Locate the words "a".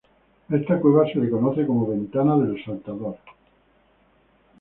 0.49-0.55